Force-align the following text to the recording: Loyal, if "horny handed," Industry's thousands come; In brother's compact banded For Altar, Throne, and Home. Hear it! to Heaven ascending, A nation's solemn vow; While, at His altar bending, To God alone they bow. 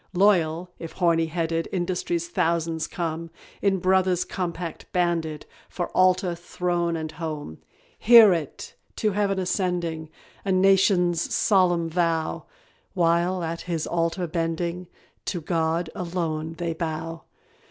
Loyal, 0.13 0.71
if 0.79 0.93
"horny 0.93 1.27
handed," 1.27 1.67
Industry's 1.71 2.27
thousands 2.27 2.87
come; 2.87 3.29
In 3.61 3.77
brother's 3.77 4.25
compact 4.25 4.91
banded 4.91 5.45
For 5.69 5.89
Altar, 5.89 6.33
Throne, 6.33 6.95
and 6.95 7.11
Home. 7.11 7.59
Hear 7.99 8.33
it! 8.33 8.73
to 8.95 9.11
Heaven 9.11 9.37
ascending, 9.37 10.09
A 10.43 10.51
nation's 10.51 11.21
solemn 11.31 11.87
vow; 11.87 12.47
While, 12.95 13.43
at 13.43 13.61
His 13.61 13.85
altar 13.85 14.25
bending, 14.25 14.87
To 15.25 15.39
God 15.39 15.91
alone 15.93 16.53
they 16.57 16.73
bow. 16.73 17.25